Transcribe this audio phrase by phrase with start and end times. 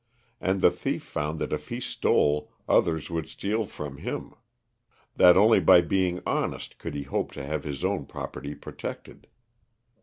[0.39, 4.33] And the thief found that if he stole others would steal from him;
[5.15, 9.27] that only by being honest could he hope to have his own property protected.